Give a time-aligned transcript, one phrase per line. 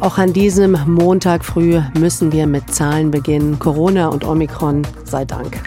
[0.00, 3.58] Auch an diesem Montag früh müssen wir mit Zahlen beginnen.
[3.58, 5.60] Corona und Omikron sei Dank.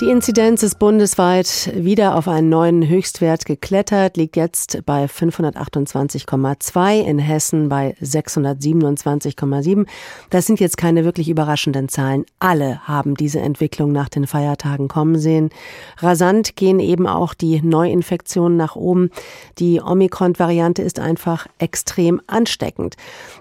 [0.00, 7.18] Die Inzidenz ist bundesweit wieder auf einen neuen Höchstwert geklettert, liegt jetzt bei 528,2, in
[7.18, 9.88] Hessen bei 627,7.
[10.30, 12.24] Das sind jetzt keine wirklich überraschenden Zahlen.
[12.38, 15.50] Alle haben diese Entwicklung nach den Feiertagen kommen sehen.
[15.96, 19.10] Rasant gehen eben auch die Neuinfektionen nach oben.
[19.58, 22.94] Die Omikron-Variante ist einfach extrem ansteckend.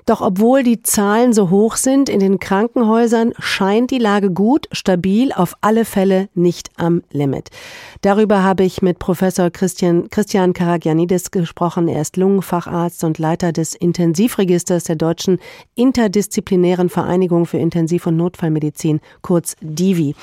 [0.07, 5.31] Doch obwohl die Zahlen so hoch sind in den Krankenhäusern, scheint die Lage gut, stabil,
[5.31, 7.49] auf alle Fälle nicht nicht am Limit.
[8.01, 11.89] Darüber habe ich mit Professor Christian, Christian Karagianidis gesprochen.
[11.89, 15.39] Er ist Lungenfacharzt und Leiter des Intensivregisters der Deutschen
[15.75, 20.15] Interdisziplinären Vereinigung für Intensiv- und Notfallmedizin, kurz DIVI.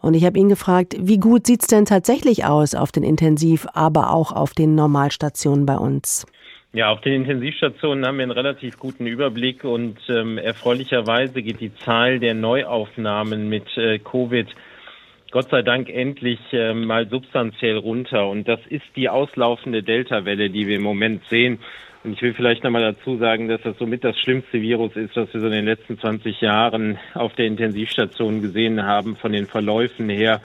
[0.00, 3.68] Und ich habe ihn gefragt, wie gut sieht es denn tatsächlich aus auf den Intensiv,
[3.72, 6.26] aber auch auf den Normalstationen bei uns?
[6.72, 11.72] Ja, auf den Intensivstationen haben wir einen relativ guten Überblick und ähm, erfreulicherweise geht die
[11.76, 14.48] Zahl der Neuaufnahmen mit äh, Covid
[15.32, 18.28] Gott sei Dank endlich äh, mal substanziell runter.
[18.28, 21.58] Und das ist die auslaufende Delta-Welle, die wir im Moment sehen.
[22.04, 25.32] Und ich will vielleicht nochmal dazu sagen, dass das somit das schlimmste Virus ist, was
[25.32, 30.10] wir so in den letzten 20 Jahren auf der Intensivstation gesehen haben, von den Verläufen
[30.10, 30.42] her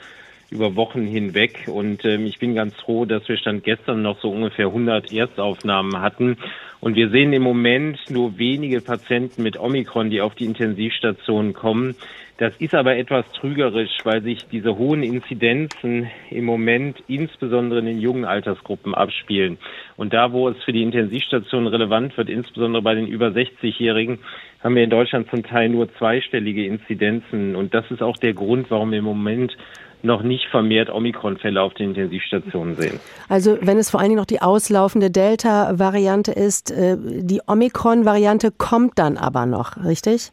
[0.52, 1.67] über Wochen hinweg.
[1.67, 5.99] Und ähm, ich bin ganz froh, dass wir Stand gestern noch so ungefähr 100 Erstaufnahmen
[5.99, 6.38] hatten.
[6.80, 11.95] Und wir sehen im Moment nur wenige Patienten mit Omikron, die auf die Intensivstation kommen.
[12.38, 17.99] Das ist aber etwas trügerisch, weil sich diese hohen Inzidenzen im Moment insbesondere in den
[17.99, 19.57] jungen Altersgruppen abspielen.
[19.95, 24.19] Und da, wo es für die Intensivstation relevant wird, insbesondere bei den über 60-Jährigen,
[24.63, 27.55] haben wir in Deutschland zum Teil nur zweistellige Inzidenzen.
[27.55, 29.58] Und das ist auch der Grund, warum wir im Moment
[30.03, 32.99] noch nicht vermehrt Omikron-Fälle auf den Intensivstationen sehen.
[33.30, 38.99] Also wenn es vor allen Dingen noch die auslaufende Delta-Variante ist, äh, die Omikron-Variante kommt
[38.99, 40.31] dann aber noch, richtig?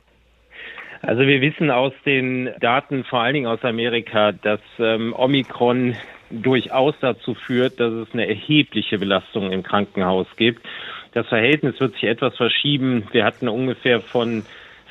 [1.07, 5.95] Also wir wissen aus den Daten, vor allen Dingen aus Amerika, dass ähm, Omikron
[6.31, 10.67] durchaus dazu führt, dass es eine erhebliche Belastung im Krankenhaus gibt.
[11.13, 13.07] Das Verhältnis wird sich etwas verschieben.
[13.13, 14.45] Wir hatten ungefähr von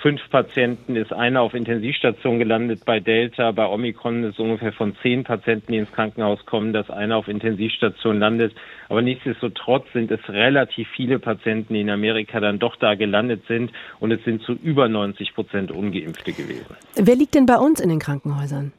[0.04, 3.52] fünf Patienten ist einer auf Intensivstation gelandet bei Delta.
[3.52, 8.20] Bei Omikron ist ungefähr von zehn Patienten, die ins Krankenhaus kommen, dass einer auf Intensivstation
[8.20, 8.54] landet.
[8.90, 13.72] Aber nichtsdestotrotz sind es relativ viele Patienten, die in Amerika dann doch da gelandet sind.
[14.02, 16.76] Und es sind zu über 90 Prozent Ungeimpfte gewesen.
[16.96, 18.74] Wer liegt denn bei uns in den Krankenhäusern?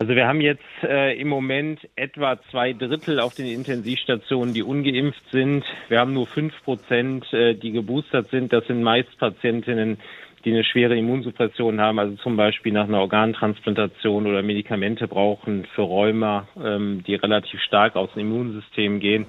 [0.00, 5.22] Also wir haben jetzt äh, im Moment etwa zwei Drittel auf den Intensivstationen, die ungeimpft
[5.30, 5.62] sind.
[5.88, 8.50] Wir haben nur fünf Prozent, äh, die geboostert sind.
[8.50, 9.98] Das sind meist Patientinnen,
[10.46, 15.82] die eine schwere Immunsuppression haben, also zum Beispiel nach einer Organtransplantation oder Medikamente brauchen für
[15.82, 19.26] Rheuma, ähm, die relativ stark aus dem Immunsystem gehen.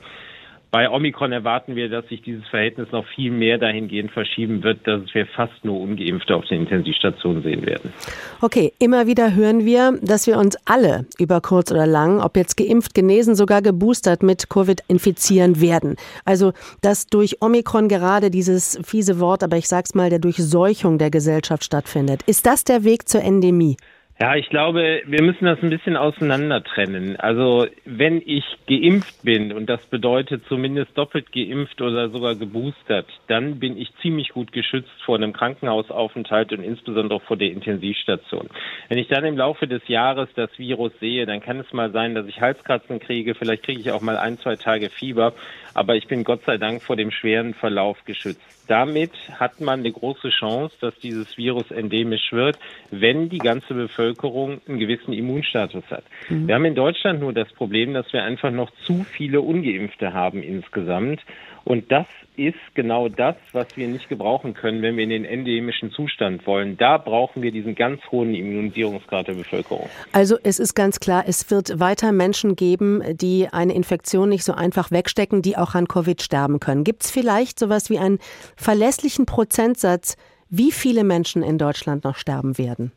[0.72, 5.02] Bei Omikron erwarten wir, dass sich dieses Verhältnis noch viel mehr dahingehend verschieben wird, dass
[5.14, 7.92] wir fast nur Ungeimpfte auf den Intensivstationen sehen werden.
[8.40, 12.56] Okay, immer wieder hören wir, dass wir uns alle über kurz oder lang, ob jetzt
[12.56, 15.98] geimpft, genesen, sogar geboostert mit Covid infizieren werden.
[16.24, 21.12] Also, dass durch Omikron gerade dieses fiese Wort, aber ich sag's mal, der Durchseuchung der
[21.12, 22.24] Gesellschaft stattfindet.
[22.28, 23.76] Ist das der Weg zur Endemie?
[24.22, 27.20] Ja, ich glaube, wir müssen das ein bisschen auseinander trennen.
[27.20, 33.58] Also wenn ich geimpft bin und das bedeutet zumindest doppelt geimpft oder sogar geboostert, dann
[33.58, 38.48] bin ich ziemlich gut geschützt vor einem Krankenhausaufenthalt und insbesondere vor der Intensivstation.
[38.90, 42.14] Wenn ich dann im Laufe des Jahres das Virus sehe, dann kann es mal sein,
[42.14, 45.34] dass ich Halskratzen kriege, vielleicht kriege ich auch mal ein, zwei Tage Fieber,
[45.74, 49.92] aber ich bin Gott sei Dank vor dem schweren Verlauf geschützt damit hat man eine
[49.92, 52.58] große Chance, dass dieses Virus endemisch wird,
[52.90, 56.04] wenn die ganze Bevölkerung einen gewissen Immunstatus hat.
[56.30, 56.48] Mhm.
[56.48, 60.44] Wir haben in Deutschland nur das Problem, dass wir einfach noch zu viele Ungeimpfte haben
[60.44, 61.22] insgesamt.
[61.64, 62.08] Und das
[62.38, 66.78] ist genau das, was wir nicht gebrauchen können, wenn wir in den endemischen Zustand wollen.
[66.78, 69.90] Da brauchen wir diesen ganz hohen Immunisierungsgrad der Bevölkerung.
[70.12, 74.54] Also es ist ganz klar, es wird weiter Menschen geben, die eine Infektion nicht so
[74.54, 76.84] einfach wegstecken, die auch an Covid sterben können.
[76.84, 78.20] Gibt es vielleicht sowas wie einen
[78.56, 80.16] verlässlichen Prozentsatz,
[80.50, 82.92] wie viele Menschen in Deutschland noch sterben werden?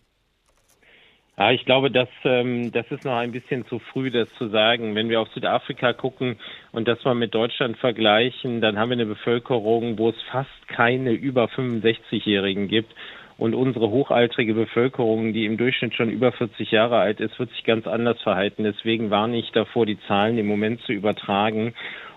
[1.37, 4.95] Ja, ich glaube, dass, ähm, das ist noch ein bisschen zu früh, das zu sagen.
[4.95, 6.39] Wenn wir auf Südafrika gucken
[6.71, 11.11] und das mal mit Deutschland vergleichen, dann haben wir eine Bevölkerung, wo es fast keine
[11.11, 12.95] über 65-Jährigen gibt.
[13.37, 17.65] Und unsere hochaltrige Bevölkerung, die im Durchschnitt schon über 40 Jahre alt ist, wird sich
[17.65, 18.63] ganz anders verhalten.
[18.63, 21.75] Deswegen warne ich davor, die Zahlen im Moment zu übertragen.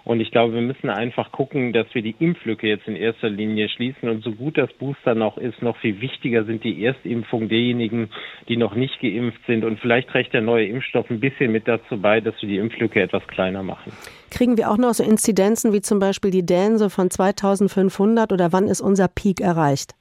[0.07, 3.67] Und ich glaube, wir müssen einfach gucken, dass wir die Impflücke jetzt in erster Linie
[3.67, 4.07] schließen.
[4.07, 8.09] Und so gut das Booster noch ist, noch viel wichtiger sind die Erstimpfungen derjenigen,
[8.47, 9.65] die noch nicht geimpft sind.
[9.65, 13.01] Und vielleicht trägt der neue Impfstoff ein bisschen mit dazu bei, dass wir die Impflücke
[13.01, 13.91] etwas kleiner machen.
[14.31, 18.67] Kriegen wir auch noch so Inzidenzen wie zum Beispiel die Dänse von 2500 oder wann
[18.67, 19.93] ist unser Peak erreicht?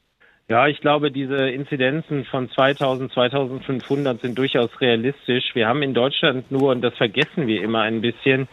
[0.48, 5.54] Ja, ich glaube, diese Inzidenzen von 2000, 2500 sind durchaus realistisch.
[5.54, 8.46] Wir haben in Deutschland nur, und das vergessen wir immer ein bisschen,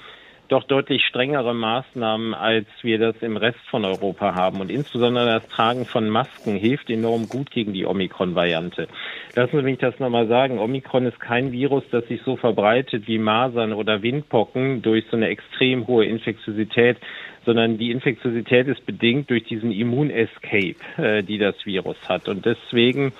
[0.54, 4.62] doch deutlich strengere Maßnahmen, als wir das im Rest von Europa haben.
[4.62, 8.88] Und insbesondere das Tragen von Masken hilft enorm gut gegen die Omikron-Variante.
[9.36, 10.60] Lassen Sie mich das nochmal sagen.
[10.60, 15.30] Omikron ist kein Virus, das sich so verbreitet wie Masern oder Windpocken durch so eine
[15.30, 16.98] extrem hohe Infektiosität,
[17.46, 22.28] sondern die Infektiosität ist bedingt durch diesen Immunescape, äh, die das Virus hat.
[22.28, 23.12] Und deswegen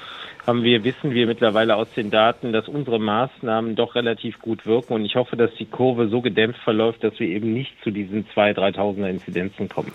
[0.46, 4.94] haben wir, wissen wir mittlerweile aus den Daten, dass unsere Maßnahmen doch relativ gut wirken.
[4.94, 8.26] Und ich hoffe, dass die Kurve so gedämpft verläuft, dass wir eben nicht zu diesen
[8.28, 9.92] 2.000, 3.000er Inzidenzen kommen.